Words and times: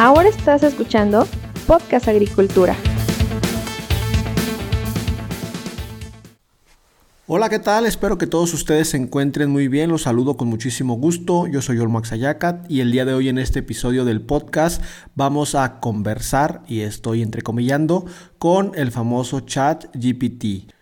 Ahora 0.00 0.30
estás 0.30 0.62
escuchando 0.62 1.26
Podcast 1.66 2.08
Agricultura. 2.08 2.74
Hola, 7.26 7.50
¿qué 7.50 7.58
tal? 7.58 7.84
Espero 7.84 8.16
que 8.16 8.26
todos 8.26 8.54
ustedes 8.54 8.88
se 8.88 8.96
encuentren 8.96 9.50
muy 9.50 9.68
bien. 9.68 9.90
Los 9.90 10.04
saludo 10.04 10.38
con 10.38 10.48
muchísimo 10.48 10.94
gusto. 10.94 11.48
Yo 11.48 11.60
soy 11.60 11.80
Olmax 11.80 12.12
Ayacat 12.12 12.64
y 12.70 12.80
el 12.80 12.92
día 12.92 13.04
de 13.04 13.12
hoy 13.12 13.28
en 13.28 13.36
este 13.36 13.58
episodio 13.58 14.06
del 14.06 14.22
podcast 14.22 14.82
vamos 15.14 15.54
a 15.54 15.80
conversar, 15.80 16.62
y 16.66 16.80
estoy 16.80 17.20
entrecomillando, 17.20 18.06
con 18.38 18.72
el 18.76 18.92
famoso 18.92 19.40
chat 19.40 19.84
GPT. 19.94 20.79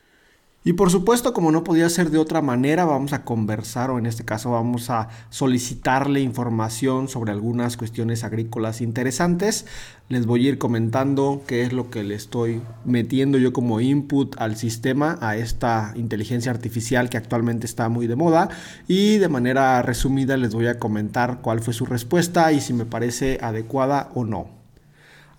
Y 0.68 0.74
por 0.74 0.90
supuesto, 0.90 1.32
como 1.32 1.50
no 1.50 1.64
podía 1.64 1.88
ser 1.88 2.10
de 2.10 2.18
otra 2.18 2.42
manera, 2.42 2.84
vamos 2.84 3.14
a 3.14 3.24
conversar 3.24 3.90
o 3.90 3.98
en 3.98 4.04
este 4.04 4.26
caso 4.26 4.50
vamos 4.50 4.90
a 4.90 5.08
solicitarle 5.30 6.20
información 6.20 7.08
sobre 7.08 7.32
algunas 7.32 7.78
cuestiones 7.78 8.22
agrícolas 8.22 8.82
interesantes. 8.82 9.64
Les 10.10 10.26
voy 10.26 10.44
a 10.44 10.50
ir 10.50 10.58
comentando 10.58 11.42
qué 11.46 11.62
es 11.62 11.72
lo 11.72 11.88
que 11.88 12.04
le 12.04 12.16
estoy 12.16 12.60
metiendo 12.84 13.38
yo 13.38 13.54
como 13.54 13.80
input 13.80 14.38
al 14.38 14.56
sistema, 14.56 15.16
a 15.22 15.38
esta 15.38 15.94
inteligencia 15.96 16.52
artificial 16.52 17.08
que 17.08 17.16
actualmente 17.16 17.64
está 17.64 17.88
muy 17.88 18.06
de 18.06 18.16
moda. 18.16 18.50
Y 18.86 19.16
de 19.16 19.28
manera 19.30 19.80
resumida 19.80 20.36
les 20.36 20.52
voy 20.52 20.66
a 20.66 20.78
comentar 20.78 21.40
cuál 21.40 21.60
fue 21.60 21.72
su 21.72 21.86
respuesta 21.86 22.52
y 22.52 22.60
si 22.60 22.74
me 22.74 22.84
parece 22.84 23.38
adecuada 23.40 24.10
o 24.14 24.26
no. 24.26 24.57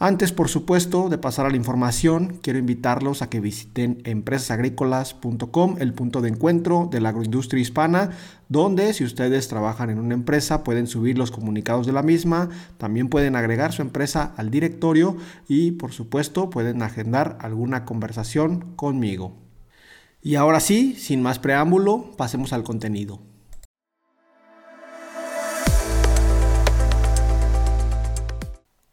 Antes, 0.01 0.31
por 0.31 0.47
supuesto, 0.47 1.09
de 1.09 1.17
pasar 1.17 1.45
a 1.45 1.49
la 1.49 1.57
información, 1.57 2.39
quiero 2.41 2.57
invitarlos 2.57 3.21
a 3.21 3.29
que 3.29 3.41
visiten 3.41 4.01
empresasagrícolas.com, 4.05 5.75
el 5.79 5.93
punto 5.93 6.21
de 6.21 6.29
encuentro 6.29 6.87
de 6.89 7.01
la 7.01 7.09
agroindustria 7.09 7.61
hispana, 7.61 8.11
donde 8.47 8.93
si 8.93 9.03
ustedes 9.03 9.49
trabajan 9.49 9.89
en 9.89 9.99
una 9.99 10.13
empresa 10.13 10.63
pueden 10.63 10.87
subir 10.87 11.17
los 11.17 11.31
comunicados 11.31 11.85
de 11.85 11.91
la 11.91 12.01
misma, 12.01 12.47
también 12.77 13.09
pueden 13.09 13.35
agregar 13.35 13.73
su 13.73 13.81
empresa 13.81 14.33
al 14.37 14.51
directorio 14.51 15.17
y, 15.49 15.71
por 15.71 15.91
supuesto, 15.91 16.49
pueden 16.49 16.81
agendar 16.81 17.37
alguna 17.41 17.83
conversación 17.83 18.73
conmigo. 18.77 19.35
Y 20.21 20.35
ahora 20.35 20.61
sí, 20.61 20.95
sin 20.95 21.21
más 21.21 21.39
preámbulo, 21.39 22.11
pasemos 22.15 22.53
al 22.53 22.63
contenido. 22.63 23.19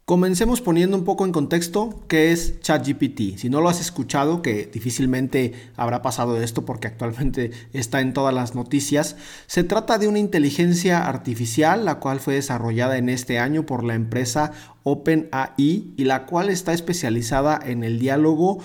Comencemos 0.09 0.61
poniendo 0.61 0.95
un 0.95 1.03
poco 1.03 1.25
en 1.25 1.33
contexto 1.33 2.05
qué 2.07 2.31
es 2.31 2.61
ChatGPT. 2.61 3.37
Si 3.37 3.49
no 3.49 3.59
lo 3.59 3.67
has 3.67 3.81
escuchado, 3.81 4.41
que 4.41 4.65
difícilmente 4.65 5.53
habrá 5.75 6.01
pasado 6.01 6.41
esto 6.41 6.63
porque 6.63 6.87
actualmente 6.87 7.51
está 7.73 7.99
en 7.99 8.13
todas 8.13 8.33
las 8.33 8.55
noticias, 8.55 9.17
se 9.47 9.65
trata 9.65 9.97
de 9.97 10.07
una 10.07 10.19
inteligencia 10.19 11.05
artificial 11.05 11.83
la 11.83 11.99
cual 11.99 12.21
fue 12.21 12.35
desarrollada 12.35 12.97
en 12.97 13.09
este 13.09 13.37
año 13.37 13.65
por 13.65 13.83
la 13.83 13.95
empresa 13.95 14.53
OpenAI 14.83 15.93
y 15.97 16.03
la 16.05 16.25
cual 16.25 16.47
está 16.47 16.71
especializada 16.71 17.59
en 17.61 17.83
el 17.83 17.99
diálogo 17.99 18.59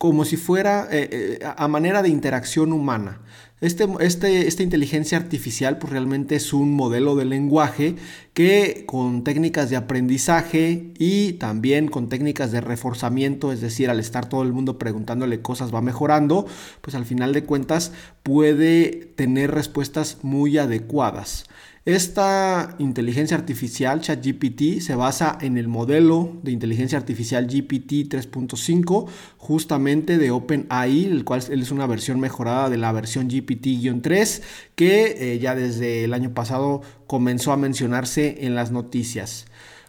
como 0.00 0.24
si 0.24 0.38
fuera 0.38 0.88
eh, 0.90 1.10
eh, 1.12 1.38
a 1.58 1.68
manera 1.68 2.00
de 2.02 2.08
interacción 2.08 2.72
humana. 2.72 3.20
Este, 3.60 3.86
este, 4.00 4.48
esta 4.48 4.62
inteligencia 4.62 5.18
artificial 5.18 5.76
pues 5.76 5.92
realmente 5.92 6.36
es 6.36 6.54
un 6.54 6.72
modelo 6.72 7.16
de 7.16 7.26
lenguaje 7.26 7.96
que 8.32 8.84
con 8.86 9.24
técnicas 9.24 9.68
de 9.68 9.76
aprendizaje 9.76 10.94
y 10.98 11.34
también 11.34 11.88
con 11.88 12.08
técnicas 12.08 12.50
de 12.50 12.62
reforzamiento, 12.62 13.52
es 13.52 13.60
decir, 13.60 13.90
al 13.90 14.00
estar 14.00 14.26
todo 14.26 14.42
el 14.42 14.54
mundo 14.54 14.78
preguntándole 14.78 15.42
cosas 15.42 15.74
va 15.74 15.82
mejorando, 15.82 16.46
pues 16.80 16.96
al 16.96 17.04
final 17.04 17.34
de 17.34 17.44
cuentas 17.44 17.92
puede 18.22 19.12
tener 19.16 19.50
respuestas 19.50 20.16
muy 20.22 20.56
adecuadas. 20.56 21.44
Esta 21.86 22.76
inteligencia 22.78 23.38
artificial, 23.38 24.02
ChatGPT, 24.02 24.80
se 24.80 24.94
basa 24.94 25.38
en 25.40 25.56
el 25.56 25.66
modelo 25.66 26.38
de 26.42 26.52
inteligencia 26.52 26.98
artificial 26.98 27.46
GPT 27.46 28.06
3.5, 28.06 29.08
justamente 29.38 30.18
de 30.18 30.30
OpenAI, 30.30 31.06
el 31.06 31.24
cual 31.24 31.42
es 31.48 31.70
una 31.70 31.86
versión 31.86 32.20
mejorada 32.20 32.68
de 32.68 32.76
la 32.76 32.92
versión 32.92 33.30
GPT-3, 33.30 34.42
que 34.74 35.32
eh, 35.32 35.38
ya 35.38 35.54
desde 35.54 36.04
el 36.04 36.12
año 36.12 36.34
pasado 36.34 36.82
comenzó 37.06 37.50
a 37.50 37.56
mencionarse 37.56 38.44
en 38.44 38.54
las 38.54 38.70
noticias. 38.70 39.46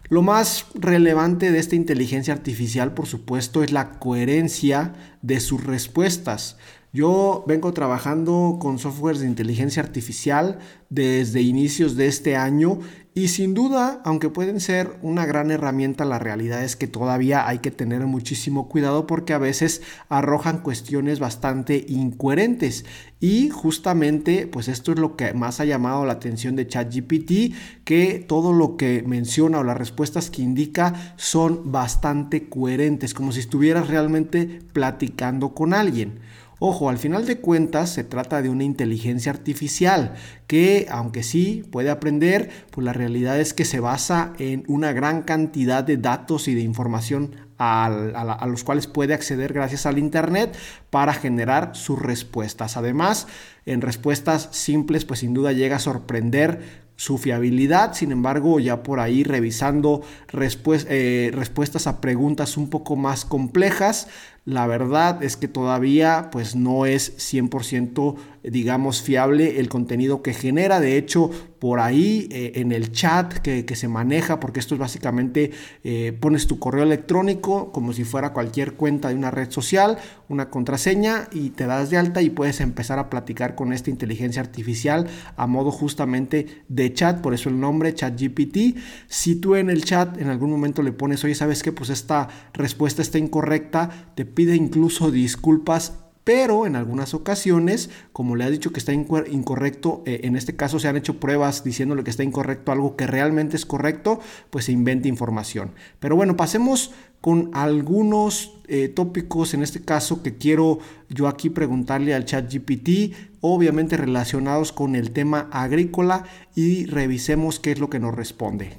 Lo 0.08 0.22
más 0.22 0.68
relevante 0.74 1.52
de 1.52 1.60
esta 1.60 1.76
inteligencia 1.76 2.34
artificial, 2.34 2.94
por 2.94 3.08
supuesto, 3.08 3.64
es 3.64 3.74
la 3.74 4.00
coherencia 4.00 4.94
de 5.22 5.42
sus 5.42 5.64
respuestas. 5.64 6.58
Yo 6.94 7.46
vengo 7.47 7.72
trabajando 7.72 8.57
con 8.59 8.78
softwares 8.78 9.22
de 9.22 9.28
inteligencia 9.28 9.81
artificial 9.81 10.59
desde 10.90 11.41
inicios 11.41 11.96
de 11.96 12.07
este 12.07 12.35
año 12.35 12.79
y 13.13 13.29
sin 13.29 13.53
duda, 13.53 14.02
aunque 14.03 14.29
pueden 14.29 14.59
ser 14.59 14.97
una 15.02 15.25
gran 15.25 15.52
herramienta, 15.52 16.03
la 16.03 16.19
realidad 16.19 16.63
es 16.66 16.75
que 16.75 16.88
todavía 16.88 17.47
hay 17.47 17.59
que 17.59 17.72
tener 17.72 18.06
muchísimo 18.07 18.68
cuidado 18.68 19.07
porque 19.07 19.34
a 19.34 19.38
veces 19.38 19.81
arrojan 20.09 20.59
cuestiones 20.59 21.19
bastante 21.19 21.85
incoherentes 21.88 22.84
y 23.22 23.50
justamente 23.50 24.47
pues 24.47 24.68
esto 24.68 24.91
es 24.91 25.00
lo 25.00 25.16
que 25.16 25.34
más 25.34 25.62
ha 25.62 25.66
llamado 25.66 26.06
la 26.06 26.13
atención 26.13 26.58
de 26.58 26.68
ChatGPT, 26.68 27.53
que 27.85 28.25
todo 28.28 28.52
lo 28.52 28.75
que 28.75 29.03
menciona 29.06 29.59
o 29.59 29.63
las 29.63 29.78
respuestas 29.78 30.29
que 30.29 30.41
indica 30.41 31.16
son 31.16 31.72
bastante 31.72 32.50
coherentes, 32.50 33.13
como 33.13 33.31
si 33.31 33.40
estuvieras 33.40 33.88
realmente 33.88 34.59
platicando 34.73 35.53
con 35.53 35.73
alguien. 35.73 36.19
Ojo, 36.64 36.92
al 36.92 37.00
final 37.00 37.26
de 37.26 37.40
cuentas 37.40 37.90
se 37.90 38.04
trata 38.04 38.44
de 38.44 38.50
una 38.50 38.64
inteligencia 38.64 39.32
artificial 39.32 40.14
que, 40.46 40.86
aunque 40.92 41.24
sí 41.24 41.64
puede 41.72 41.90
aprender, 41.90 42.52
pues 42.70 42.86
la 42.86 42.94
realidad 42.94 43.40
es 43.40 43.56
que 43.56 43.66
se 43.66 43.80
basa 43.80 44.34
en 44.38 44.64
una 44.68 44.94
gran 44.94 45.24
cantidad 45.24 45.84
de 45.84 45.98
datos 45.98 46.48
y 46.48 46.54
de 46.54 46.62
información 46.62 47.36
a, 47.58 48.46
los 48.48 48.64
cuales 48.64 48.86
puede 48.86 49.16
acceder 49.16 49.54
gracias 49.54 49.88
al 49.88 49.98
Internet 49.98 50.56
para 50.92 51.16
generar 51.16 51.76
sus 51.76 52.00
respuestas. 52.00 52.78
Además, 52.78 53.26
en 53.66 53.82
respuestas 53.82 54.50
simples, 54.52 55.04
pues 55.04 55.22
sin 55.22 55.34
duda 55.34 55.54
llega 55.54 55.78
a 55.78 55.80
sorprender 55.80 56.92
su 57.02 57.18
fiabilidad, 57.18 57.96
sin 57.96 58.12
embargo, 58.12 58.60
ya 58.60 58.84
por 58.84 59.00
ahí 59.00 59.24
revisando 59.24 60.04
eh, 60.32 61.32
respuestas 61.34 61.88
a 61.88 62.00
preguntas 62.00 62.58
un 62.58 62.70
poco 62.70 62.96
más 62.96 63.26
complejas, 63.26 64.08
la 64.46 64.66
verdad 64.68 65.24
es 65.24 65.38
que 65.38 65.47
todavía 65.47 66.29
pues 66.31 66.56
no 66.56 66.85
es 66.85 67.18
100% 67.34 68.16
digamos 68.44 69.02
fiable 69.02 69.59
el 69.59 69.69
contenido 69.69 70.22
que 70.22 70.34
genera. 70.34 70.79
De 70.79 70.97
hecho, 70.97 71.29
por 71.59 71.79
ahí 71.79 72.28
eh, 72.31 72.53
en 72.56 72.72
el 72.72 72.91
chat 72.91 73.35
que, 73.35 73.75
se 73.75 73.88
maneja, 73.88 74.40
porque 74.40 74.59
esto 74.59 74.75
es 74.75 74.79
básicamente 74.79 75.52
eh, 75.84 76.18
pones 76.19 76.47
tu 76.47 76.57
correo 76.59 76.84
electrónico 76.84 77.72
como 77.72 77.94
si 77.94 78.03
fuera 78.03 78.34
cualquier 78.34 78.74
cuenta 78.74 79.09
de 79.09 79.16
una 79.16 79.29
red 79.29 79.52
social, 79.52 79.97
una 80.28 80.50
contraseña 80.50 81.28
y 81.31 81.52
te 81.52 81.68
das 81.68 81.90
de 81.90 81.97
alta 81.97 82.22
y 82.22 82.31
puedes 82.31 82.62
empezar 82.62 83.00
a 83.00 83.09
platicar 83.09 83.56
con 83.56 83.74
esta 83.74 83.90
inteligencia 83.90 84.41
artificial 84.41 85.08
a 85.35 85.46
modo 85.46 85.72
justamente 85.72 86.63
de 86.68 86.94
chat, 86.94 87.22
por 87.22 87.34
eso 87.34 87.50
el 87.50 87.59
nombre 87.59 87.94
ChatGPT. 87.94 88.78
Si 89.08 89.35
tú 89.35 89.56
en 89.56 89.69
el 89.69 89.85
chat 89.85 90.19
en 90.19 90.29
algún 90.29 90.50
momento 90.50 90.81
le 90.81 90.91
pones, 90.91 91.23
oye, 91.23 91.35
¿sabes 91.35 91.62
qué? 91.62 91.72
Pues 91.72 91.90
esta 91.91 92.28
respuesta 92.53 93.02
está 93.02 93.19
incorrecta, 93.19 94.12
te 94.16 94.25
pide 94.25 94.56
incluso 94.56 95.12
disculpas 95.12 95.94
pero 96.34 96.66
en 96.66 96.78
algunas 96.78 97.14
ocasiones, 97.14 97.90
como 98.14 98.38
le 98.38 98.46
ha 98.46 98.50
dicho 98.50 98.72
que 98.72 98.80
está 98.80 98.94
incorrecto, 98.94 100.02
eh, 100.06 100.22
en 100.24 100.38
este 100.38 100.56
caso 100.56 100.80
se 100.80 100.88
han 100.88 100.96
hecho 100.96 101.19
pruebas 101.19 101.62
diciéndole 101.62 102.06
que 102.06 102.09
está 102.09 102.24
incorrecto 102.24 102.72
algo 102.72 102.96
que 102.96 103.06
realmente 103.06 103.58
es 103.58 103.66
correcto, 103.66 104.22
pues 104.50 104.64
se 104.64 104.72
inventa 104.72 105.09
información. 105.09 105.72
Pero 106.00 106.16
bueno, 106.16 106.38
pasemos 106.38 106.94
con 107.20 107.52
algunos 107.53 108.62
eh, 108.70 108.88
tópicos, 108.88 109.53
en 109.53 109.62
este 109.62 109.81
caso 109.81 110.24
que 110.24 110.38
quiero 110.38 110.80
yo 111.09 111.28
aquí 111.28 111.50
preguntarle 111.50 112.14
al 112.14 112.24
chat 112.24 112.50
GPT, 112.50 113.14
obviamente 113.41 113.97
relacionados 113.97 114.72
con 114.72 114.96
el 114.96 115.12
tema 115.12 115.50
agrícola 115.52 116.24
y 116.56 116.86
revisemos 116.86 117.59
qué 117.59 117.74
es 117.74 117.80
lo 117.80 117.90
que 117.90 118.00
nos 118.00 118.16
responde. 118.16 118.78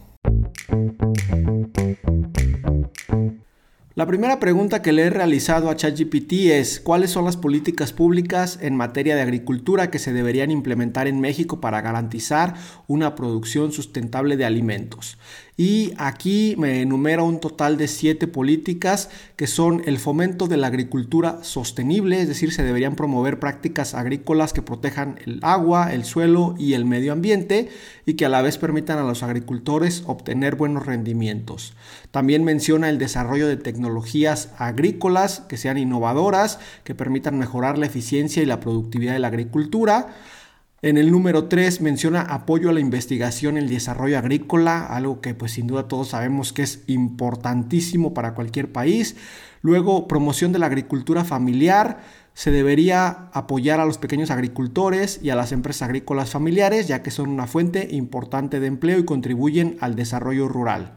La 3.94 4.06
primera 4.06 4.40
pregunta 4.40 4.80
que 4.80 4.90
le 4.90 5.02
he 5.02 5.10
realizado 5.10 5.68
a 5.68 5.76
ChatGPT 5.76 6.32
es 6.52 6.80
¿cuáles 6.80 7.10
son 7.10 7.26
las 7.26 7.36
políticas 7.36 7.92
públicas 7.92 8.58
en 8.62 8.74
materia 8.74 9.14
de 9.14 9.20
agricultura 9.20 9.90
que 9.90 9.98
se 9.98 10.14
deberían 10.14 10.50
implementar 10.50 11.08
en 11.08 11.20
México 11.20 11.60
para 11.60 11.82
garantizar 11.82 12.54
una 12.86 13.14
producción 13.14 13.70
sustentable 13.70 14.38
de 14.38 14.46
alimentos? 14.46 15.18
Y 15.58 15.92
aquí 15.98 16.54
me 16.56 16.80
enumera 16.80 17.22
un 17.22 17.38
total 17.38 17.76
de 17.76 17.86
siete 17.86 18.26
políticas 18.26 19.10
que 19.36 19.46
son 19.46 19.82
el 19.84 19.98
fomento 19.98 20.48
de 20.48 20.56
la 20.56 20.68
agricultura 20.68 21.44
sostenible, 21.44 22.22
es 22.22 22.28
decir, 22.28 22.52
se 22.52 22.64
deberían 22.64 22.96
promover 22.96 23.38
prácticas 23.38 23.92
agrícolas 23.92 24.54
que 24.54 24.62
protejan 24.62 25.18
el 25.26 25.38
agua, 25.42 25.92
el 25.92 26.04
suelo 26.04 26.54
y 26.58 26.72
el 26.72 26.86
medio 26.86 27.12
ambiente 27.12 27.68
y 28.06 28.14
que 28.14 28.24
a 28.24 28.28
la 28.28 28.42
vez 28.42 28.58
permitan 28.58 28.98
a 28.98 29.02
los 29.04 29.22
agricultores 29.22 30.02
obtener 30.06 30.56
buenos 30.56 30.86
rendimientos. 30.86 31.74
También 32.10 32.44
menciona 32.44 32.88
el 32.88 32.98
desarrollo 32.98 33.46
de 33.46 33.56
tecnologías 33.56 34.50
agrícolas 34.58 35.40
que 35.40 35.56
sean 35.56 35.78
innovadoras, 35.78 36.58
que 36.84 36.94
permitan 36.94 37.38
mejorar 37.38 37.78
la 37.78 37.86
eficiencia 37.86 38.42
y 38.42 38.46
la 38.46 38.60
productividad 38.60 39.12
de 39.12 39.18
la 39.20 39.28
agricultura 39.28 40.08
En 40.84 40.98
el 40.98 41.12
número 41.12 41.44
3 41.44 41.80
menciona 41.80 42.22
apoyo 42.22 42.68
a 42.68 42.72
la 42.72 42.80
investigación 42.80 43.54
y 43.54 43.60
el 43.60 43.68
desarrollo 43.68 44.18
agrícola, 44.18 44.84
algo 44.84 45.20
que 45.20 45.32
pues 45.32 45.52
sin 45.52 45.68
duda 45.68 45.86
todos 45.86 46.08
sabemos 46.08 46.52
que 46.52 46.62
es 46.62 46.82
importantísimo 46.88 48.14
para 48.14 48.34
cualquier 48.34 48.72
país. 48.72 49.14
Luego, 49.60 50.08
promoción 50.08 50.50
de 50.50 50.58
la 50.58 50.66
agricultura 50.66 51.24
familiar. 51.24 52.00
Se 52.34 52.50
debería 52.50 53.28
apoyar 53.32 53.78
a 53.80 53.84
los 53.84 53.98
pequeños 53.98 54.30
agricultores 54.30 55.20
y 55.22 55.30
a 55.30 55.36
las 55.36 55.52
empresas 55.52 55.82
agrícolas 55.82 56.30
familiares, 56.30 56.88
ya 56.88 57.02
que 57.02 57.10
son 57.10 57.28
una 57.28 57.46
fuente 57.46 57.88
importante 57.90 58.58
de 58.58 58.66
empleo 58.66 58.98
y 58.98 59.04
contribuyen 59.04 59.76
al 59.80 59.96
desarrollo 59.96 60.48
rural. 60.48 60.94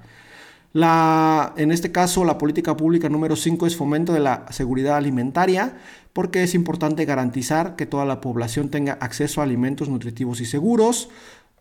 En 0.73 1.71
este 1.71 1.91
caso, 1.91 2.25
la 2.25 2.37
política 2.37 2.75
pública 2.75 3.07
número 3.07 3.35
5 3.35 3.65
es 3.65 3.77
fomento 3.77 4.11
de 4.11 4.19
la 4.19 4.45
seguridad 4.49 4.97
alimentaria, 4.97 5.77
porque 6.11 6.43
es 6.43 6.53
importante 6.53 7.05
garantizar 7.05 7.75
que 7.75 7.85
toda 7.85 8.05
la 8.05 8.19
población 8.19 8.69
tenga 8.69 8.93
acceso 8.93 9.39
a 9.39 9.45
alimentos 9.45 9.87
nutritivos 9.87 10.41
y 10.41 10.45
seguros. 10.45 11.09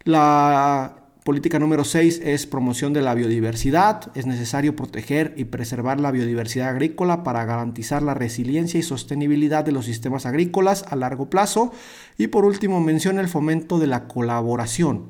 La 0.02 1.03
política 1.24 1.58
número 1.58 1.84
6 1.84 2.20
es 2.22 2.46
promoción 2.46 2.92
de 2.92 3.00
la 3.00 3.14
biodiversidad. 3.14 4.12
Es 4.14 4.26
necesario 4.26 4.76
proteger 4.76 5.32
y 5.38 5.44
preservar 5.44 5.98
la 5.98 6.10
biodiversidad 6.10 6.68
agrícola 6.68 7.24
para 7.24 7.46
garantizar 7.46 8.02
la 8.02 8.12
resiliencia 8.12 8.78
y 8.78 8.82
sostenibilidad 8.82 9.64
de 9.64 9.72
los 9.72 9.86
sistemas 9.86 10.26
agrícolas 10.26 10.84
a 10.86 10.96
largo 10.96 11.30
plazo. 11.30 11.72
Y 12.18 12.26
por 12.26 12.44
último, 12.44 12.80
menciona 12.82 13.22
el 13.22 13.28
fomento 13.28 13.78
de 13.78 13.86
la 13.86 14.06
colaboración. 14.06 15.06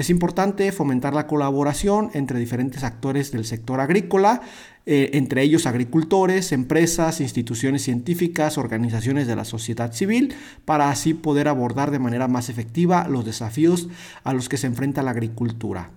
Es 0.00 0.08
importante 0.08 0.72
fomentar 0.72 1.12
la 1.12 1.26
colaboración 1.26 2.10
entre 2.14 2.38
diferentes 2.38 2.84
actores 2.84 3.32
del 3.32 3.44
sector 3.44 3.80
agrícola, 3.80 4.40
eh, 4.86 5.10
entre 5.12 5.42
ellos 5.42 5.66
agricultores, 5.66 6.52
empresas, 6.52 7.20
instituciones 7.20 7.82
científicas, 7.82 8.56
organizaciones 8.56 9.26
de 9.26 9.36
la 9.36 9.44
sociedad 9.44 9.92
civil, 9.92 10.32
para 10.64 10.88
así 10.88 11.12
poder 11.12 11.48
abordar 11.48 11.90
de 11.90 11.98
manera 11.98 12.28
más 12.28 12.48
efectiva 12.48 13.08
los 13.08 13.26
desafíos 13.26 13.90
a 14.24 14.32
los 14.32 14.48
que 14.48 14.56
se 14.56 14.68
enfrenta 14.68 15.02
la 15.02 15.10
agricultura. 15.10 15.90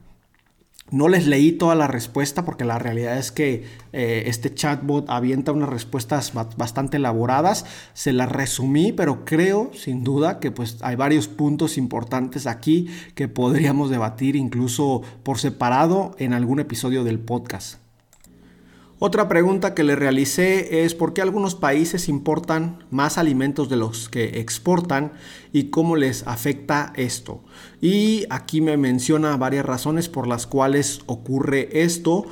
No 0.92 1.08
les 1.08 1.26
leí 1.26 1.54
toda 1.54 1.76
la 1.76 1.88
respuesta 1.88 2.46
porque 2.46 2.66
la 2.66 2.78
realidad 2.78 3.18
es 3.18 3.32
que 3.32 3.66
eh, 3.94 4.24
este 4.28 4.54
chatbot 4.54 5.10
avienta 5.10 5.52
unas 5.52 5.70
respuestas 5.70 6.34
bastante 6.34 6.98
elaboradas. 6.98 7.66
Se 7.94 8.14
las 8.14 8.32
resumí, 8.32 8.92
pero 8.92 9.26
creo 9.26 9.72
sin 9.74 10.04
duda 10.04 10.40
que 10.40 10.52
pues 10.52 10.78
hay 10.82 10.96
varios 10.96 11.28
puntos 11.28 11.78
importantes 11.78 12.48
aquí 12.48 12.90
que 13.16 13.28
podríamos 13.28 13.90
debatir 13.90 14.36
incluso 14.36 15.02
por 15.24 15.40
separado 15.40 16.16
en 16.20 16.34
algún 16.34 16.60
episodio 16.60 17.04
del 17.04 17.20
podcast. 17.20 17.83
Otra 19.00 19.28
pregunta 19.28 19.74
que 19.74 19.84
le 19.84 19.96
realicé 19.98 20.86
es 20.86 20.96
por 20.96 21.14
qué 21.14 21.22
algunos 21.22 21.56
países 21.56 22.08
importan 22.08 22.86
más 22.90 23.18
alimentos 23.18 23.68
de 23.68 23.76
los 23.76 24.08
que 24.08 24.40
exportan 24.40 25.12
y 25.52 25.66
cómo 25.66 25.96
les 25.96 26.26
afecta 26.26 26.94
esto. 26.96 27.42
Y 27.82 28.26
aquí 28.30 28.62
me 28.62 28.78
menciona 28.78 29.36
varias 29.36 29.66
razones 29.66 30.08
por 30.08 30.28
las 30.28 30.48
cuales 30.48 31.02
ocurre 31.06 31.82
esto. 31.84 32.26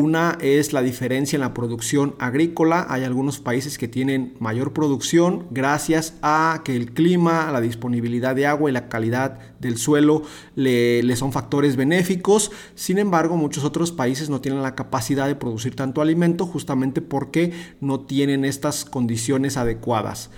Una 0.00 0.38
es 0.40 0.72
la 0.72 0.80
diferencia 0.80 1.36
en 1.36 1.40
la 1.40 1.52
producción 1.52 2.14
agrícola. 2.20 2.86
Hay 2.88 3.02
algunos 3.02 3.40
países 3.40 3.78
que 3.78 3.88
tienen 3.88 4.36
mayor 4.38 4.72
producción 4.72 5.48
gracias 5.50 6.14
a 6.22 6.62
que 6.64 6.76
el 6.76 6.92
clima, 6.92 7.50
la 7.50 7.60
disponibilidad 7.60 8.36
de 8.36 8.46
agua 8.46 8.70
y 8.70 8.72
la 8.72 8.88
calidad 8.88 9.40
del 9.58 9.76
suelo 9.76 10.22
le, 10.54 11.02
son 11.16 11.32
factores 11.32 11.74
benéficos. 11.74 12.52
Sin 12.76 12.98
embargo, 12.98 13.36
muchos 13.36 13.64
otros 13.64 13.90
países 13.90 14.30
no 14.30 14.40
tienen 14.40 14.62
la 14.62 14.76
capacidad 14.76 15.26
de 15.26 15.34
producir 15.34 15.74
tanto 15.74 16.00
alimento 16.00 16.46
justamente 16.46 17.02
porque 17.02 17.52
no 17.80 17.98
tienen 17.98 18.44
estas 18.44 18.84
condiciones 18.84 19.56
adecuadas. 19.56 20.30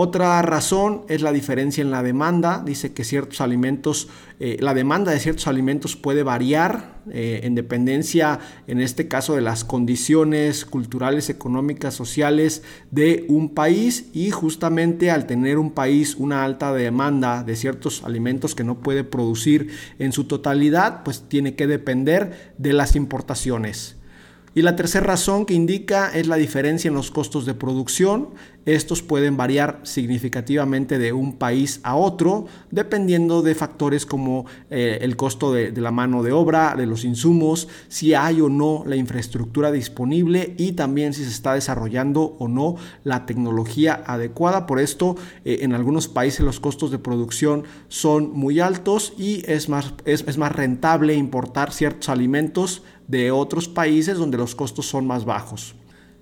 Otra 0.00 0.40
razón 0.42 1.02
es 1.08 1.22
la 1.22 1.32
diferencia 1.32 1.82
en 1.82 1.90
la 1.90 2.04
demanda. 2.04 2.62
Dice 2.64 2.92
que 2.92 3.02
ciertos 3.02 3.40
alimentos, 3.40 4.06
eh, 4.38 4.56
la 4.60 4.72
demanda 4.72 5.10
de 5.10 5.18
ciertos 5.18 5.48
alimentos 5.48 5.96
puede 5.96 6.22
variar 6.22 7.00
eh, 7.10 7.40
en 7.42 7.56
dependencia, 7.56 8.38
en 8.68 8.80
este 8.80 9.08
caso, 9.08 9.34
de 9.34 9.40
las 9.40 9.64
condiciones 9.64 10.64
culturales, 10.64 11.30
económicas, 11.30 11.94
sociales 11.94 12.62
de 12.92 13.26
un 13.28 13.54
país 13.54 14.10
y 14.12 14.30
justamente 14.30 15.10
al 15.10 15.26
tener 15.26 15.58
un 15.58 15.72
país 15.72 16.14
una 16.14 16.44
alta 16.44 16.72
demanda 16.72 17.42
de 17.42 17.56
ciertos 17.56 18.04
alimentos 18.04 18.54
que 18.54 18.62
no 18.62 18.78
puede 18.78 19.02
producir 19.02 19.72
en 19.98 20.12
su 20.12 20.28
totalidad, 20.28 21.02
pues 21.02 21.24
tiene 21.28 21.56
que 21.56 21.66
depender 21.66 22.52
de 22.56 22.72
las 22.72 22.94
importaciones. 22.94 23.97
Y 24.58 24.62
la 24.62 24.74
tercera 24.74 25.06
razón 25.06 25.46
que 25.46 25.54
indica 25.54 26.10
es 26.12 26.26
la 26.26 26.34
diferencia 26.34 26.88
en 26.88 26.94
los 26.94 27.12
costos 27.12 27.46
de 27.46 27.54
producción. 27.54 28.30
Estos 28.66 29.02
pueden 29.02 29.36
variar 29.36 29.78
significativamente 29.84 30.98
de 30.98 31.12
un 31.12 31.34
país 31.34 31.78
a 31.84 31.94
otro, 31.94 32.46
dependiendo 32.72 33.42
de 33.42 33.54
factores 33.54 34.04
como 34.04 34.46
eh, 34.68 34.98
el 35.02 35.14
costo 35.16 35.52
de, 35.52 35.70
la 35.70 35.92
mano 35.92 36.24
de 36.24 36.32
obra, 36.32 36.74
de 36.76 36.86
los 36.86 37.04
insumos, 37.04 37.68
si 37.86 38.14
hay 38.14 38.40
o 38.40 38.48
no 38.48 38.82
la 38.84 38.96
infraestructura 38.96 39.70
disponible 39.70 40.56
y 40.58 40.72
también 40.72 41.14
si 41.14 41.22
se 41.22 41.30
está 41.30 41.54
desarrollando 41.54 42.34
o 42.40 42.48
no 42.48 42.74
la 43.04 43.26
tecnología 43.26 44.02
adecuada. 44.06 44.66
Por 44.66 44.80
esto, 44.80 45.14
eh, 45.44 45.58
en 45.60 45.72
algunos 45.72 46.08
países 46.08 46.40
los 46.40 46.58
costos 46.58 46.90
de 46.90 46.98
producción 46.98 47.62
son 47.86 48.32
muy 48.32 48.58
altos 48.58 49.12
y 49.16 49.44
es 49.46 49.68
más, 49.68 49.94
es 50.04 50.36
más 50.36 50.50
rentable 50.50 51.14
importar 51.14 51.72
ciertos 51.72 52.08
alimentos 52.08 52.82
de 53.08 53.32
otros 53.32 53.68
países 53.68 54.16
donde 54.18 54.38
los 54.38 54.54
costos 54.54 54.86
son 54.86 55.06
más 55.06 55.24
bajos. 55.24 55.74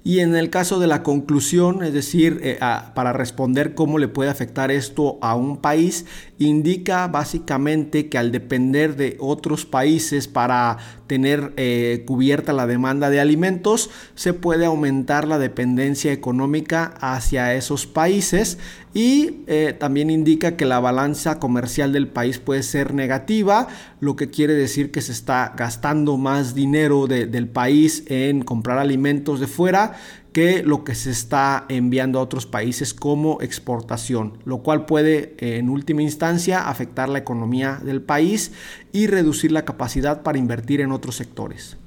Y 0.06 0.20
en 0.20 0.36
el 0.36 0.50
caso 0.50 0.78
de 0.78 0.86
la 0.86 1.02
conclusión, 1.02 1.82
es 1.82 1.92
decir, 1.92 2.38
eh, 2.44 2.60
para 2.94 3.12
responder 3.12 3.74
cómo 3.74 3.98
le 3.98 4.06
puede 4.06 4.30
afectar 4.30 4.70
esto 4.70 5.18
a 5.20 5.34
un 5.34 5.56
país, 5.56 6.06
indica 6.38 7.06
básicamente 7.08 8.08
que 8.08 8.18
al 8.18 8.32
depender 8.32 8.96
de 8.96 9.16
otros 9.20 9.64
países 9.64 10.28
para 10.28 10.76
tener 11.06 11.52
eh, 11.56 12.02
cubierta 12.06 12.52
la 12.52 12.66
demanda 12.66 13.10
de 13.10 13.20
alimentos, 13.20 13.90
se 14.14 14.32
puede 14.32 14.66
aumentar 14.66 15.26
la 15.26 15.38
dependencia 15.38 16.12
económica 16.12 16.94
hacia 17.00 17.54
esos 17.54 17.86
países 17.86 18.58
y 18.92 19.42
eh, 19.46 19.74
también 19.78 20.10
indica 20.10 20.56
que 20.56 20.64
la 20.64 20.80
balanza 20.80 21.38
comercial 21.38 21.92
del 21.92 22.08
país 22.08 22.38
puede 22.38 22.62
ser 22.62 22.94
negativa, 22.94 23.68
lo 24.00 24.16
que 24.16 24.30
quiere 24.30 24.54
decir 24.54 24.90
que 24.90 25.02
se 25.02 25.12
está 25.12 25.54
gastando 25.56 26.16
más 26.16 26.54
dinero 26.54 27.06
del 27.06 27.48
país 27.48 28.04
en 28.06 28.42
comprar 28.42 28.78
alimentos 28.78 29.38
de 29.38 29.46
fuera 29.46 29.96
que 30.36 30.62
lo 30.62 30.84
que 30.84 30.94
se 30.94 31.12
está 31.12 31.64
enviando 31.70 32.18
a 32.18 32.22
otros 32.22 32.44
países 32.44 32.92
como 32.92 33.40
exportación, 33.40 34.36
lo 34.44 34.58
cual 34.58 34.84
puede 34.84 35.34
en 35.38 35.70
última 35.70 36.02
instancia 36.02 36.68
afectar 36.68 37.08
la 37.08 37.20
economía 37.20 37.80
del 37.82 38.02
país 38.02 38.52
y 38.92 39.06
reducir 39.06 39.50
la 39.50 39.64
capacidad 39.64 40.22
para 40.22 40.36
invertir 40.36 40.82
en 40.82 40.92
otros 40.92 41.16
sectores. 41.16 41.78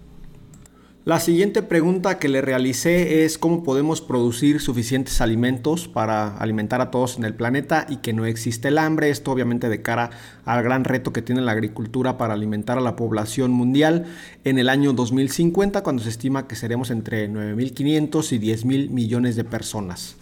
La 1.06 1.22
siguiente 1.22 1.64
pregunta 1.64 2.20
que 2.20 2.28
le 2.28 2.42
realicé 2.42 3.24
es 3.24 3.38
cómo 3.38 3.64
podemos 3.64 4.02
producir 4.02 4.60
suficientes 4.60 5.22
alimentos 5.22 5.88
para 5.88 6.38
alimentar 6.38 6.82
a 6.82 6.92
todos 6.92 7.18
en 7.18 7.24
el 7.24 7.34
planeta 7.34 7.88
y 7.88 7.98
que 7.98 8.12
no 8.12 8.26
existe 8.26 8.68
el 8.68 8.78
hambre. 8.78 9.10
Esto 9.10 9.32
obviamente 9.32 9.70
de 9.70 9.82
cara 9.82 10.10
al 10.44 10.62
gran 10.62 10.84
reto 10.84 11.14
que 11.14 11.22
tiene 11.22 11.40
la 11.40 11.54
agricultura 11.54 12.18
para 12.18 12.34
alimentar 12.34 12.78
a 12.78 12.82
la 12.82 12.98
población 12.98 13.52
mundial 13.52 14.08
en 14.44 14.60
el 14.60 14.68
año 14.68 14.92
2050 14.92 15.84
cuando 15.84 16.04
se 16.04 16.10
estima 16.10 16.50
que 16.50 16.58
seremos 16.58 16.92
entre 16.92 17.30
9.500 17.30 18.34
y 18.34 18.40
10.000 18.40 18.90
millones 18.90 19.38
de 19.38 19.46
personas. 19.46 20.18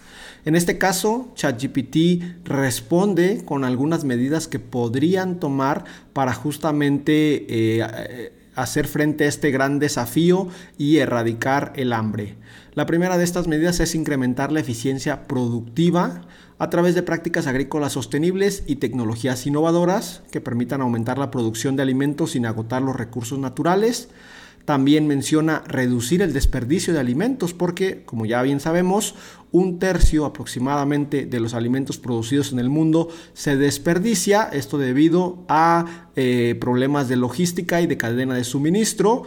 En 0.45 0.55
este 0.55 0.77
caso, 0.77 1.31
ChatGPT 1.33 2.45
responde 2.45 3.41
con 3.43 3.63
algunas 3.63 4.03
medidas 4.03 4.47
que 4.47 4.59
podrían 4.59 5.39
tomar 5.39 5.85
para 6.13 6.35
justamente 6.35 7.45
eh, 7.49 8.31
hacer 8.57 8.87
frente 8.87 9.23
a 9.23 9.27
este 9.27 9.51
gran 9.51 9.79
desafío 9.79 10.49
y 10.77 10.97
erradicar 10.97 11.71
el 11.75 11.93
hambre. 11.93 12.35
La 12.73 12.85
primera 12.85 13.17
de 13.17 13.23
estas 13.23 13.47
medidas 13.47 13.79
es 13.79 13.95
incrementar 13.95 14.51
la 14.51 14.59
eficiencia 14.59 15.27
productiva 15.27 16.21
a 16.59 16.69
través 16.69 16.95
de 16.95 17.03
prácticas 17.03 17.45
agrícolas 17.47 17.93
sostenibles 17.93 18.63
y 18.65 18.77
tecnologías 18.77 19.45
innovadoras 19.45 20.23
que 20.31 20.41
permitan 20.41 20.81
aumentar 20.81 21.19
la 21.19 21.29
producción 21.29 21.75
de 21.75 21.83
alimentos 21.83 22.31
sin 22.31 22.45
agotar 22.45 22.81
los 22.81 22.95
recursos 22.95 23.37
naturales. 23.37 24.09
También 24.67 25.07
menciona 25.07 25.63
reducir 25.65 26.21
el 26.21 26.33
desperdicio 26.33 26.93
de 26.93 26.99
alimentos 26.99 27.53
porque, 27.53 28.03
como 28.03 28.25
ya 28.25 28.41
bien 28.41 28.59
sabemos, 28.59 29.15
un 29.53 29.79
tercio 29.79 30.25
aproximadamente 30.25 31.25
de 31.25 31.39
los 31.39 31.53
alimentos 31.53 31.97
producidos 31.97 32.51
en 32.51 32.59
el 32.59 32.69
mundo 32.69 33.07
se 33.31 33.55
desperdicia, 33.55 34.49
esto 34.51 34.77
debido 34.77 35.45
a 35.47 36.09
eh, 36.17 36.57
problemas 36.59 37.07
de 37.07 37.15
logística 37.15 37.79
y 37.79 37.87
de 37.87 37.95
cadena 37.95 38.35
de 38.35 38.43
suministro. 38.43 39.23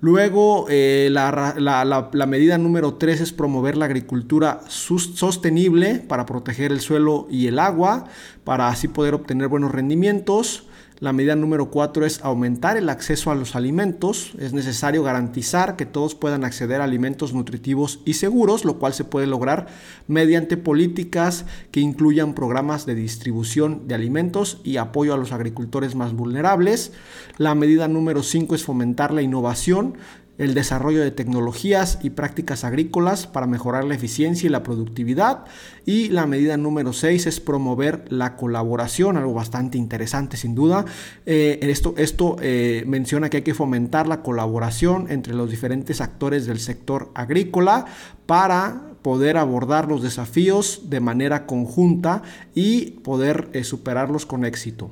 Luego, 0.00 0.64
eh, 0.70 1.10
la, 1.12 2.26
medida 2.26 2.56
número 2.56 2.94
3 2.94 3.20
es 3.20 3.32
promover 3.34 3.76
la 3.76 3.84
agricultura 3.84 4.62
sostenible 4.66 5.96
para 5.96 6.24
proteger 6.24 6.72
el 6.72 6.80
suelo 6.80 7.28
y 7.30 7.48
el 7.48 7.58
agua, 7.58 8.06
para 8.44 8.68
así 8.68 8.88
poder 8.88 9.12
obtener 9.12 9.48
buenos 9.48 9.72
rendimientos. 9.72 10.69
La 11.00 11.14
medida 11.14 11.34
número 11.34 11.70
cuatro 11.70 12.04
es 12.04 12.22
aumentar 12.22 12.76
el 12.76 12.90
acceso 12.90 13.30
a 13.30 13.34
los 13.34 13.56
alimentos. 13.56 14.32
Es 14.38 14.52
necesario 14.52 15.02
garantizar 15.02 15.76
que 15.76 15.86
todos 15.86 16.14
puedan 16.14 16.44
acceder 16.44 16.82
a 16.82 16.84
alimentos 16.84 17.32
nutritivos 17.32 18.00
y 18.04 18.14
seguros, 18.14 18.66
lo 18.66 18.78
cual 18.78 18.92
se 18.92 19.04
puede 19.04 19.26
lograr 19.26 19.68
mediante 20.08 20.58
políticas 20.58 21.46
que 21.70 21.80
incluyan 21.80 22.34
programas 22.34 22.84
de 22.84 22.96
distribución 22.96 23.88
de 23.88 23.94
alimentos 23.94 24.60
y 24.62 24.76
apoyo 24.76 25.14
a 25.14 25.16
los 25.16 25.32
agricultores 25.32 25.94
más 25.94 26.12
vulnerables. 26.12 26.92
La 27.38 27.54
medida 27.54 27.88
número 27.88 28.22
cinco 28.22 28.54
es 28.54 28.64
fomentar 28.64 29.10
la 29.10 29.22
innovación 29.22 29.94
el 30.40 30.54
desarrollo 30.54 31.02
de 31.02 31.10
tecnologías 31.10 31.98
y 32.02 32.10
prácticas 32.10 32.64
agrícolas 32.64 33.26
para 33.26 33.46
mejorar 33.46 33.84
la 33.84 33.94
eficiencia 33.94 34.46
y 34.46 34.50
la 34.50 34.62
productividad. 34.62 35.44
Y 35.84 36.08
la 36.08 36.26
medida 36.26 36.56
número 36.56 36.94
6 36.94 37.26
es 37.26 37.40
promover 37.40 38.06
la 38.08 38.36
colaboración, 38.36 39.18
algo 39.18 39.34
bastante 39.34 39.76
interesante 39.76 40.38
sin 40.38 40.54
duda. 40.54 40.86
Eh, 41.26 41.58
esto 41.62 41.92
esto 41.98 42.36
eh, 42.40 42.84
menciona 42.86 43.28
que 43.28 43.38
hay 43.38 43.42
que 43.42 43.52
fomentar 43.52 44.08
la 44.08 44.22
colaboración 44.22 45.10
entre 45.10 45.34
los 45.34 45.50
diferentes 45.50 46.00
actores 46.00 46.46
del 46.46 46.58
sector 46.58 47.10
agrícola 47.14 47.84
para 48.24 48.94
poder 49.02 49.36
abordar 49.36 49.88
los 49.88 50.02
desafíos 50.02 50.88
de 50.88 51.00
manera 51.00 51.44
conjunta 51.44 52.22
y 52.54 52.92
poder 53.02 53.50
eh, 53.52 53.62
superarlos 53.62 54.24
con 54.24 54.46
éxito. 54.46 54.90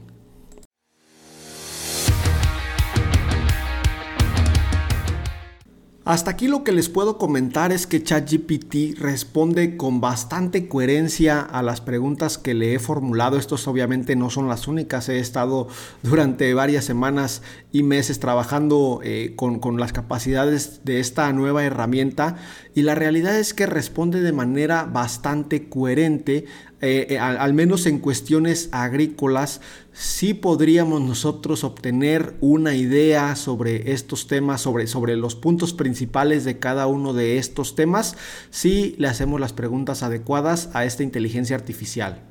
Hasta 6.09 6.31
aquí 6.31 6.49
lo 6.49 6.65
que 6.65 6.73
les 6.73 6.89
puedo 6.89 7.19
comentar 7.19 7.71
es 7.71 7.87
que 7.87 8.03
ChatGPT 8.03 8.99
responde 8.99 9.77
con 9.77 10.01
bastante 10.01 10.67
coherencia 10.67 11.41
a 11.43 11.61
las 11.61 11.83
preguntas 11.83 12.39
que 12.39 12.55
le 12.55 12.73
he 12.73 12.79
formulado. 12.79 13.37
Estos 13.37 13.69
obviamente 13.69 14.17
no 14.17 14.31
son 14.31 14.49
las 14.49 14.69
únicas. 14.69 15.11
He 15.11 15.19
estado 15.19 15.69
durante 16.03 16.55
varias 16.55 16.87
semanas 16.87 17.43
y 17.73 17.83
meses 17.83 18.21
trabajando 18.21 19.01
eh, 19.05 19.35
con, 19.37 19.59
con 19.59 19.79
las 19.79 19.93
capacidades 19.93 20.81
de 20.83 20.99
esta 21.01 21.31
nueva 21.35 21.63
herramienta 21.63 22.37
y 22.75 22.83
la 22.83 22.95
realidad 22.95 23.39
es 23.39 23.53
que 23.53 23.67
responde 23.67 24.23
de 24.23 24.33
manera 24.33 24.85
bastante 24.85 25.69
coherente 25.69 26.47
eh, 26.81 27.09
eh, 27.11 27.19
al, 27.19 27.55
menos 27.55 27.87
en 27.87 27.99
cuestiones 27.99 28.69
agrícolas, 28.71 29.61
sí 29.93 30.33
podríamos 30.33 31.01
nosotros 31.01 31.65
obtener 31.65 32.37
una 32.41 32.75
idea 32.75 33.35
sobre 33.35 33.93
estos 33.93 34.29
temas, 34.29 34.61
sobre, 34.61 34.87
sobre 34.87 35.17
los 35.17 35.35
puntos 35.35 35.73
principales 35.73 36.45
de 36.45 36.61
cada 36.61 36.87
uno 36.87 37.15
de 37.15 37.39
estos 37.39 37.75
temas, 37.75 38.17
si 38.51 38.95
le 38.99 39.09
hacemos 39.09 39.41
las 39.41 39.53
preguntas 39.53 40.05
adecuadas 40.05 40.71
a 40.73 40.85
esta 40.85 41.03
inteligencia 41.03 41.57
artificial. 41.57 42.23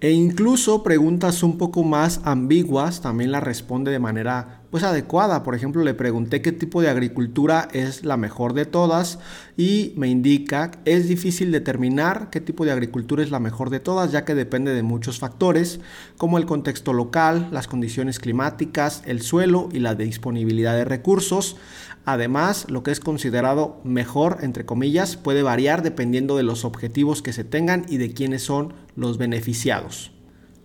E 0.00 0.10
incluso 0.10 0.82
preguntas 0.82 1.44
un 1.44 1.56
poco 1.56 1.84
más 1.84 2.20
ambiguas 2.24 3.00
también 3.00 3.30
la 3.30 3.40
responde 3.40 3.92
de 3.92 4.00
manera 4.00 4.63
pues 4.74 4.82
adecuada. 4.82 5.44
Por 5.44 5.54
ejemplo, 5.54 5.84
le 5.84 5.94
pregunté 5.94 6.42
qué 6.42 6.50
tipo 6.50 6.82
de 6.82 6.88
agricultura 6.88 7.68
es 7.72 8.04
la 8.04 8.16
mejor 8.16 8.54
de 8.54 8.66
todas 8.66 9.20
y 9.56 9.92
me 9.96 10.08
indica 10.08 10.72
es 10.84 11.06
difícil 11.06 11.52
determinar 11.52 12.28
qué 12.28 12.40
tipo 12.40 12.64
de 12.64 12.72
agricultura 12.72 13.22
es 13.22 13.30
la 13.30 13.38
mejor 13.38 13.70
de 13.70 13.78
todas, 13.78 14.10
ya 14.10 14.24
que 14.24 14.34
depende 14.34 14.74
de 14.74 14.82
muchos 14.82 15.20
factores, 15.20 15.78
como 16.18 16.38
el 16.38 16.46
contexto 16.46 16.92
local, 16.92 17.50
las 17.52 17.68
condiciones 17.68 18.18
climáticas, 18.18 19.04
el 19.06 19.22
suelo 19.22 19.68
y 19.70 19.78
la 19.78 19.94
disponibilidad 19.94 20.74
de 20.74 20.84
recursos. 20.84 21.56
Además, 22.04 22.66
lo 22.68 22.82
que 22.82 22.90
es 22.90 22.98
considerado 22.98 23.80
mejor, 23.84 24.38
entre 24.40 24.66
comillas, 24.66 25.16
puede 25.16 25.44
variar 25.44 25.84
dependiendo 25.84 26.36
de 26.36 26.42
los 26.42 26.64
objetivos 26.64 27.22
que 27.22 27.32
se 27.32 27.44
tengan 27.44 27.86
y 27.88 27.98
de 27.98 28.12
quiénes 28.12 28.42
son 28.42 28.74
los 28.96 29.18
beneficiados. 29.18 30.10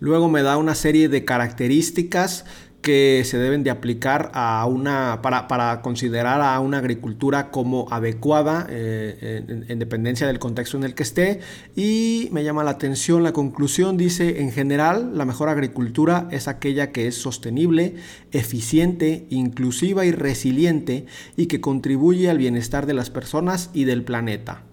Luego 0.02 0.30
me 0.30 0.44
da 0.44 0.56
una 0.56 0.76
serie 0.76 1.10
de 1.10 1.26
características 1.26 2.46
que 2.82 3.24
se 3.26 3.38
deben 3.38 3.64
de 3.64 3.72
aplicar 3.72 4.32
a 4.34 4.66
una, 4.66 5.22
para, 5.22 5.82
considerar 5.82 6.42
a 6.42 6.60
una 6.60 6.78
agricultura 6.78 7.52
como 7.52 7.88
adecuada 7.92 8.68
eh, 8.70 9.66
en, 9.68 9.80
dependencia 9.80 10.28
del 10.28 10.40
contexto 10.40 10.78
en 10.78 10.86
el 10.86 10.96
que 10.96 11.04
esté. 11.04 11.42
Y 11.76 12.30
me 12.32 12.44
llama 12.44 12.64
la 12.64 12.72
atención 12.72 13.24
la 13.24 13.34
conclusión, 13.34 13.98
dice, 13.98 14.42
en 14.42 14.52
general, 14.52 15.18
la 15.18 15.26
mejor 15.26 15.50
agricultura 15.50 16.28
es 16.32 16.48
aquella 16.48 16.92
que 16.92 17.08
es 17.08 17.16
sostenible, 17.16 17.96
eficiente, 18.32 19.26
inclusiva 19.30 20.06
y 20.06 20.12
resiliente 20.12 21.06
y 21.36 21.48
que 21.48 21.62
contribuye 21.62 22.30
al 22.30 22.38
bienestar 22.38 22.86
de 22.86 22.94
las 22.94 23.10
personas 23.10 23.72
y 23.74 23.84
del 23.84 24.04
planeta. 24.04 24.69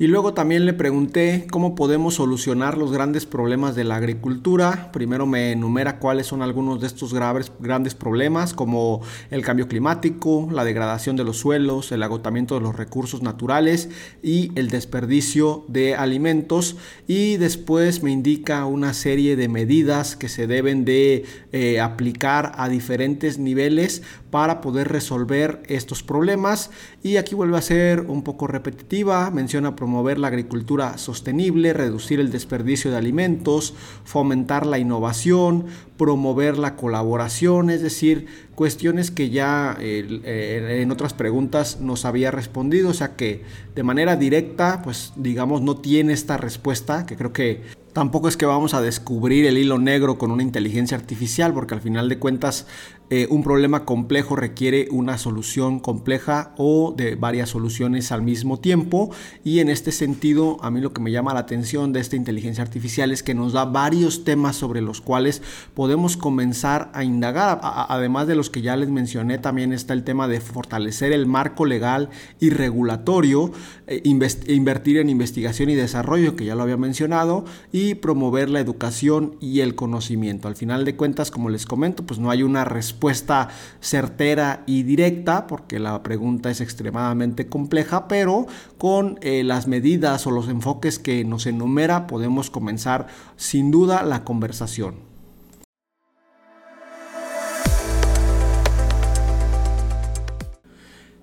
Y 0.00 0.06
luego 0.06 0.32
también 0.32 0.64
le 0.64 0.74
pregunté 0.74 1.48
cómo 1.50 1.74
podemos 1.74 2.14
solucionar 2.14 2.78
los 2.78 2.92
grandes 2.92 3.26
problemas 3.26 3.74
de 3.74 3.82
la 3.82 3.96
agricultura. 3.96 4.92
Primero 4.92 5.26
me 5.26 5.50
enumera 5.50 5.98
cuáles 5.98 6.28
son 6.28 6.40
algunos 6.40 6.80
de 6.80 6.86
estos 6.86 7.12
graves, 7.12 7.50
grandes 7.58 7.96
problemas, 7.96 8.54
como 8.54 9.00
el 9.32 9.42
cambio 9.42 9.66
climático, 9.66 10.48
la 10.52 10.62
degradación 10.62 11.16
de 11.16 11.24
los 11.24 11.38
suelos, 11.38 11.90
el 11.90 12.04
agotamiento 12.04 12.54
de 12.54 12.60
los 12.60 12.76
recursos 12.76 13.22
naturales 13.22 13.88
y 14.22 14.52
el 14.54 14.70
desperdicio 14.70 15.64
de 15.66 15.96
alimentos. 15.96 16.76
Y 17.08 17.36
después 17.36 18.04
me 18.04 18.12
indica 18.12 18.66
una 18.66 18.94
serie 18.94 19.34
de 19.34 19.48
medidas 19.48 20.14
que 20.14 20.28
se 20.28 20.46
deben 20.46 20.84
de 20.84 21.24
eh, 21.50 21.80
aplicar 21.80 22.52
a 22.54 22.68
diferentes 22.68 23.40
niveles 23.40 24.02
para 24.30 24.60
poder 24.60 24.86
resolver 24.88 25.60
estos 25.66 26.04
problemas. 26.04 26.70
Y 27.02 27.16
aquí 27.16 27.34
vuelve 27.34 27.58
a 27.58 27.62
ser 27.62 28.02
un 28.02 28.22
poco 28.22 28.46
repetitiva, 28.46 29.30
menciona 29.32 29.74
promover 29.88 30.18
la 30.18 30.28
agricultura 30.28 30.98
sostenible, 30.98 31.72
reducir 31.72 32.20
el 32.20 32.30
desperdicio 32.30 32.90
de 32.90 32.98
alimentos, 32.98 33.72
fomentar 34.04 34.66
la 34.66 34.78
innovación, 34.78 35.64
promover 35.96 36.58
la 36.58 36.76
colaboración, 36.76 37.70
es 37.70 37.80
decir, 37.80 38.26
cuestiones 38.54 39.10
que 39.10 39.30
ya 39.30 39.78
en 39.80 40.90
otras 40.90 41.14
preguntas 41.14 41.80
nos 41.80 42.04
había 42.04 42.30
respondido, 42.30 42.90
o 42.90 42.94
sea 42.94 43.16
que 43.16 43.44
de 43.74 43.82
manera 43.82 44.16
directa, 44.16 44.82
pues 44.84 45.14
digamos, 45.16 45.62
no 45.62 45.78
tiene 45.78 46.12
esta 46.12 46.36
respuesta, 46.36 47.06
que 47.06 47.16
creo 47.16 47.32
que 47.32 47.62
tampoco 47.98 48.28
es 48.28 48.36
que 48.36 48.46
vamos 48.46 48.74
a 48.74 48.80
descubrir 48.80 49.44
el 49.46 49.58
hilo 49.58 49.80
negro 49.80 50.18
con 50.18 50.30
una 50.30 50.44
inteligencia 50.44 50.96
artificial, 50.96 51.52
porque 51.52 51.74
al 51.74 51.80
final 51.80 52.08
de 52.08 52.20
cuentas 52.20 52.64
eh, 53.10 53.26
un 53.30 53.42
problema 53.42 53.86
complejo 53.86 54.36
requiere 54.36 54.86
una 54.90 55.16
solución 55.16 55.80
compleja 55.80 56.52
o 56.58 56.92
de 56.94 57.14
varias 57.14 57.48
soluciones 57.48 58.12
al 58.12 58.20
mismo 58.20 58.60
tiempo. 58.60 59.10
Y 59.44 59.60
en 59.60 59.70
este 59.70 59.92
sentido 59.92 60.58
a 60.62 60.70
mí 60.70 60.80
lo 60.80 60.92
que 60.92 61.00
me 61.00 61.10
llama 61.10 61.32
la 61.32 61.40
atención 61.40 61.92
de 61.92 62.00
esta 62.00 62.16
inteligencia 62.16 62.62
artificial 62.62 63.10
es 63.10 63.22
que 63.22 63.34
nos 63.34 63.54
da 63.54 63.64
varios 63.64 64.24
temas 64.24 64.56
sobre 64.56 64.82
los 64.82 65.00
cuales 65.00 65.42
podemos 65.74 66.18
comenzar 66.18 66.90
a 66.92 67.02
indagar. 67.02 67.60
Además 67.62 68.26
de 68.26 68.36
los 68.36 68.50
que 68.50 68.60
ya 68.60 68.76
les 68.76 68.90
mencioné 68.90 69.38
también 69.38 69.72
está 69.72 69.94
el 69.94 70.04
tema 70.04 70.28
de 70.28 70.40
fortalecer 70.40 71.12
el 71.12 71.26
marco 71.26 71.64
legal 71.64 72.10
y 72.38 72.50
regulatorio 72.50 73.52
eh, 73.86 74.02
invertir 74.04 74.98
en 74.98 75.08
investigación 75.08 75.70
y 75.70 75.74
desarrollo 75.74 76.36
que 76.36 76.44
ya 76.44 76.54
lo 76.54 76.62
había 76.62 76.76
mencionado 76.76 77.46
y 77.72 77.87
promover 77.94 78.50
la 78.50 78.60
educación 78.60 79.36
y 79.40 79.60
el 79.60 79.74
conocimiento 79.74 80.48
al 80.48 80.56
final 80.56 80.84
de 80.84 80.96
cuentas 80.96 81.30
como 81.30 81.50
les 81.50 81.66
comento 81.66 82.04
pues 82.04 82.18
no 82.20 82.30
hay 82.30 82.42
una 82.42 82.64
respuesta 82.64 82.88
respuesta 82.98 83.48
certera 83.80 84.64
y 84.66 84.82
directa, 84.82 85.46
porque 85.46 85.78
la 85.78 86.02
pregunta 86.02 86.50
es 86.50 86.60
extremadamente 86.60 87.46
compleja, 87.48 88.08
pero 88.08 88.46
con 88.76 89.18
eh, 89.20 89.44
las 89.44 89.68
medidas 89.68 90.26
o 90.26 90.30
los 90.30 90.48
enfoques 90.48 90.98
que 90.98 91.24
nos 91.24 91.46
enumera 91.46 92.06
podemos 92.06 92.50
comenzar 92.50 93.06
sin 93.36 93.70
duda 93.70 94.02
la 94.02 94.24
conversación. 94.24 95.07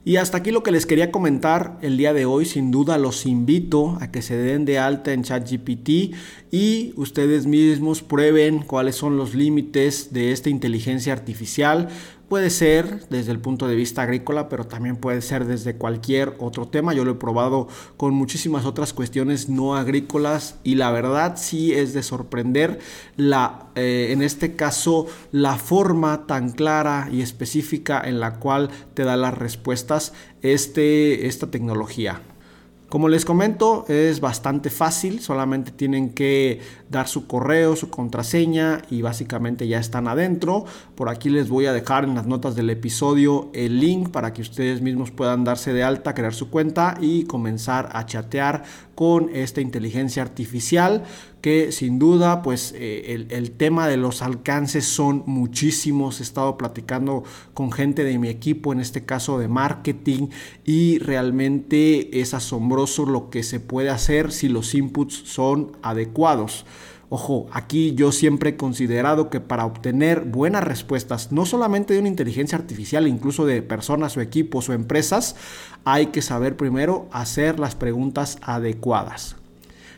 Y 0.08 0.18
hasta 0.18 0.38
aquí 0.38 0.52
lo 0.52 0.62
que 0.62 0.72
les 0.72 0.86
quería 0.86 1.12
comentar 1.12 1.80
el 1.82 1.98
día 1.98 2.14
de 2.14 2.26
hoy. 2.26 2.46
Sin 2.46 2.70
duda 2.70 3.00
los 3.00 3.26
invito 3.26 3.98
a 4.02 4.12
que 4.12 4.22
se 4.22 4.38
den 4.38 4.64
de 4.64 4.78
alta 4.78 5.14
en 5.14 5.24
ChatGPT 5.24 6.14
y 6.52 6.94
ustedes 6.96 7.48
mismos 7.48 8.04
prueben 8.04 8.60
cuáles 8.60 8.98
son 8.98 9.18
los 9.18 9.34
límites 9.34 10.14
de 10.14 10.32
esta 10.32 10.52
inteligencia 10.52 11.12
artificial. 11.12 11.90
Puede 12.28 12.50
ser 12.50 13.08
desde 13.10 13.32
el 13.32 13.40
punto 13.40 13.68
de 13.68 13.76
vista 13.76 14.02
agrícola, 14.02 14.50
pero 14.50 14.66
también 14.66 14.96
puede 14.96 15.22
ser 15.22 15.46
desde 15.46 15.76
cualquier 15.76 16.36
otro 16.40 16.68
tema. 16.68 16.92
Yo 16.94 17.06
lo 17.06 17.12
he 17.12 17.16
probado 17.16 17.68
con 17.98 18.16
muchísimas 18.16 18.66
otras 18.66 18.94
cuestiones 18.94 19.48
no 19.48 19.76
agrícolas 19.76 20.56
y 20.64 20.74
la 20.74 20.90
verdad 20.90 21.36
sí 21.38 21.74
es 21.74 21.94
de 21.94 22.02
sorprender 22.02 22.80
la, 23.16 23.68
eh, 23.76 24.08
en 24.10 24.24
este 24.24 24.56
caso, 24.56 25.06
la 25.32 25.58
forma 25.58 26.26
tan 26.26 26.52
clara 26.52 27.10
y 27.12 27.22
específica 27.22 28.02
en 28.04 28.20
la 28.20 28.40
cual 28.40 28.72
te 28.96 29.04
da 29.04 29.18
las 29.18 29.38
respuestas 29.38 30.14
este, 30.42 31.28
esta 31.28 31.52
tecnología. 31.52 32.22
Como 32.90 33.10
les 33.10 33.26
comento, 33.26 33.84
es 33.88 34.20
bastante 34.20 34.70
fácil, 34.70 35.20
solamente 35.20 35.72
tienen 35.72 36.12
que 36.12 36.62
dar 36.88 37.08
su 37.08 37.26
correo, 37.26 37.76
su 37.76 37.90
contraseña 37.90 38.84
y 38.92 39.02
básicamente 39.02 39.68
ya 39.68 39.80
están 39.80 40.08
adentro. 40.08 40.66
Por 40.94 41.10
aquí 41.10 41.30
les 41.30 41.50
voy 41.50 41.66
a 41.66 41.74
dejar 41.74 42.04
en 42.04 42.14
las 42.14 42.28
notas 42.28 42.56
del 42.56 42.70
episodio 42.70 43.50
el 43.54 43.80
link 43.80 44.10
para 44.10 44.34
que 44.34 44.44
ustedes 44.44 44.82
mismos 44.82 45.10
puedan 45.10 45.44
darse 45.44 45.74
de 45.74 45.84
alta, 45.84 46.14
crear 46.14 46.36
su 46.36 46.52
cuenta 46.52 46.96
y 47.02 47.24
comenzar 47.24 47.90
a 47.92 48.06
chatear 48.06 48.64
con 48.94 49.30
esta 49.34 49.62
inteligencia 49.62 50.22
artificial 50.22 51.04
que 51.46 51.72
sin 51.72 52.00
duda 52.00 52.42
pues 52.42 52.74
eh, 52.76 53.14
el, 53.14 53.28
el, 53.30 53.52
tema 53.52 53.88
de 53.88 53.98
los 53.98 54.24
alcances 54.24 54.84
son 54.84 55.22
muchísimos. 55.28 56.20
He 56.20 56.24
estado 56.24 56.58
platicando 56.58 57.24
con 57.54 57.72
gente 57.72 58.04
de 58.04 58.18
mi 58.18 58.30
equipo, 58.30 58.74
en 58.74 58.80
este 58.80 59.06
caso 59.06 59.38
de 59.38 59.48
marketing, 59.48 60.30
y 60.64 60.98
realmente 60.98 62.20
es 62.20 62.34
asombroso 62.34 63.06
lo 63.06 63.30
que 63.30 63.44
se 63.44 63.60
puede 63.60 63.92
hacer 63.92 64.32
si 64.32 64.50
los 64.50 64.74
inputs 64.74 65.22
son 65.26 65.78
adecuados. 65.84 66.66
Ojo, 67.10 67.46
aquí 67.52 67.94
yo 67.94 68.12
siempre 68.12 68.50
he 68.50 68.58
considerado 68.58 69.30
que 69.30 69.40
para 69.40 69.68
obtener 69.68 70.22
buenas 70.22 70.64
respuestas, 70.64 71.32
no 71.32 71.46
solamente 71.46 71.94
de 71.94 72.00
una 72.00 72.10
inteligencia 72.10 72.58
artificial, 72.58 73.08
incluso 73.08 73.46
de 73.46 73.62
personas 73.62 74.18
o 74.18 74.22
equipos 74.22 74.68
o 74.70 74.74
empresas, 74.74 75.36
hay 75.84 76.08
que 76.08 76.24
saber 76.24 76.58
primero 76.58 77.08
hacer 77.12 77.60
las 77.60 77.76
preguntas 77.76 78.40
adecuadas. 78.42 79.36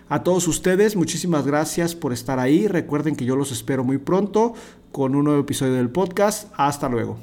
A 0.09 0.23
todos 0.23 0.47
ustedes, 0.47 0.95
muchísimas 0.95 1.45
gracias 1.45 1.93
por 1.93 2.13
estar 2.13 2.39
ahí. 2.39 2.67
Recuerden 2.67 3.17
que 3.17 3.25
yo 3.25 3.35
los 3.35 3.51
espero 3.51 3.83
muy 3.83 3.97
pronto 3.97 4.53
con 4.93 5.15
un 5.15 5.25
nuevo 5.25 5.41
episodio 5.41 5.73
del 5.73 5.89
podcast. 5.89 6.47
Hasta 6.55 6.87
luego. 6.87 7.17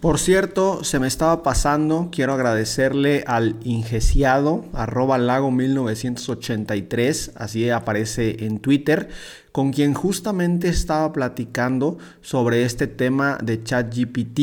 Por 0.00 0.20
cierto, 0.20 0.84
se 0.84 1.00
me 1.00 1.08
estaba 1.08 1.42
pasando, 1.42 2.10
quiero 2.12 2.32
agradecerle 2.32 3.24
al 3.26 3.56
ingesiado, 3.64 4.64
arroba 4.72 5.18
lago 5.18 5.50
1983, 5.50 7.32
así 7.34 7.68
aparece 7.70 8.44
en 8.44 8.60
Twitter, 8.60 9.08
con 9.50 9.72
quien 9.72 9.94
justamente 9.94 10.68
estaba 10.68 11.12
platicando 11.12 11.98
sobre 12.20 12.62
este 12.62 12.86
tema 12.86 13.38
de 13.42 13.64
ChatGPT 13.64 14.40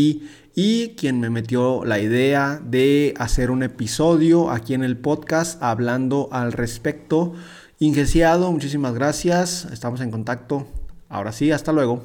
y 0.55 0.95
quien 0.95 1.19
me 1.19 1.29
metió 1.29 1.83
la 1.83 1.99
idea 1.99 2.61
de 2.63 3.13
hacer 3.17 3.51
un 3.51 3.61
episodio 3.61 4.49
aquí 4.49 4.73
en 4.73 4.83
el 4.83 4.97
podcast 4.97 5.61
hablando 5.61 6.29
al 6.31 6.53
respecto. 6.53 7.33
Ingesiado, 7.77 8.51
muchísimas 8.51 8.93
gracias, 8.93 9.67
estamos 9.71 9.99
en 9.99 10.11
contacto. 10.11 10.65
Ahora 11.09 11.33
sí, 11.33 11.51
hasta 11.51 11.73
luego. 11.73 12.01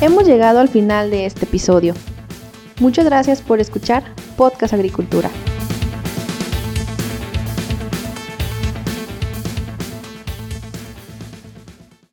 Hemos 0.00 0.24
llegado 0.24 0.60
al 0.60 0.68
final 0.68 1.10
de 1.10 1.26
este 1.26 1.46
episodio. 1.46 1.94
Muchas 2.78 3.04
gracias 3.04 3.42
por 3.42 3.60
escuchar 3.60 4.04
Podcast 4.36 4.74
Agricultura. 4.74 5.30